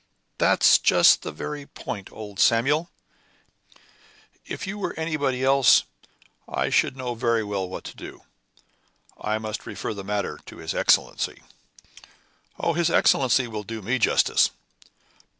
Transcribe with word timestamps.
"That's 0.39 0.79
just 0.79 1.21
the 1.21 1.31
very 1.31 1.67
point, 1.67 2.11
old 2.11 2.39
Samuel; 2.39 2.89
if 4.47 4.65
you 4.65 4.79
were 4.79 4.95
anybody 4.97 5.43
else, 5.43 5.83
I 6.49 6.71
should 6.71 6.97
know 6.97 7.13
very 7.13 7.43
well 7.43 7.69
what 7.69 7.83
to 7.83 7.95
do. 7.95 8.23
I 9.19 9.37
must 9.37 9.67
refer 9.67 9.93
the 9.93 10.03
matter 10.03 10.39
to 10.47 10.57
his 10.57 10.73
Excellency." 10.73 11.43
"Oh, 12.59 12.73
his 12.73 12.89
Excellency 12.89 13.47
will 13.47 13.61
do 13.61 13.83
me 13.83 13.99
justice." 13.99 14.49